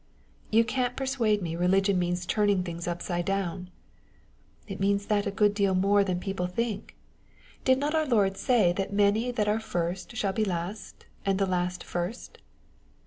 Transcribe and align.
"You 0.49 0.63
can't 0.65 0.95
persuade 0.95 1.43
me 1.43 1.55
religion 1.55 1.99
means 1.99 2.25
turning 2.25 2.63
things 2.63 2.87
upside 2.87 3.25
down." 3.25 3.69
"It 4.67 4.79
means 4.79 5.05
that 5.05 5.27
a 5.27 5.29
good 5.29 5.53
deal 5.53 5.75
more 5.75 6.03
than 6.03 6.19
people 6.19 6.47
think. 6.47 6.95
Did 7.63 7.77
not 7.77 7.93
our 7.93 8.07
Lord 8.07 8.35
say 8.35 8.73
that 8.73 8.91
many 8.91 9.29
that 9.29 9.47
are 9.47 9.59
first 9.59 10.17
shall 10.17 10.33
be 10.33 10.43
last, 10.43 11.05
and 11.23 11.37
the 11.37 11.45
last 11.45 11.83
first?" 11.83 12.39